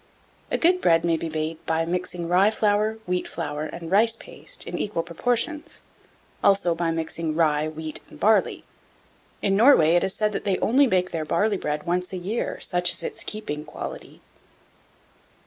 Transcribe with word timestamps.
1685. 0.49 0.57
A 0.57 0.61
good 0.65 0.81
bread 0.81 1.05
may 1.05 1.15
be 1.15 1.29
made 1.29 1.63
by 1.67 1.85
mixing 1.85 2.27
rye 2.27 2.49
flour, 2.49 2.93
wheat 3.05 3.27
flour, 3.27 3.65
and 3.65 3.91
rice 3.91 4.15
paste 4.15 4.65
in 4.65 4.75
equal 4.79 5.03
proportions; 5.03 5.83
also 6.43 6.73
by 6.73 6.89
mixing 6.89 7.35
rye, 7.35 7.67
wheat, 7.67 7.99
and 8.09 8.19
barley. 8.19 8.63
In 9.43 9.55
Norway, 9.55 9.93
it 9.93 10.03
is 10.03 10.15
said 10.15 10.31
that 10.31 10.43
they 10.43 10.57
only 10.57 10.87
bake 10.87 11.11
their 11.11 11.23
barley 11.23 11.55
broad 11.57 11.83
once 11.83 12.11
a 12.11 12.17
year, 12.17 12.59
such 12.59 12.93
is 12.93 13.03
its 13.03 13.23
"keeping" 13.23 13.63
quality. 13.63 14.21